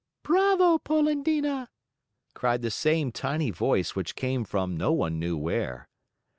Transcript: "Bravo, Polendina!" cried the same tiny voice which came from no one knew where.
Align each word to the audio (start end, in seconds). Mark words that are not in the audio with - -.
"Bravo, 0.23 0.79
Polendina!" 0.79 1.67
cried 2.33 2.63
the 2.63 2.71
same 2.71 3.11
tiny 3.11 3.51
voice 3.51 3.95
which 3.95 4.15
came 4.15 4.43
from 4.43 4.75
no 4.75 4.91
one 4.91 5.19
knew 5.19 5.37
where. 5.37 5.87